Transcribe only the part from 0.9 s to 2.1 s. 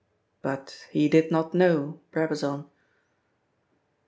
did not know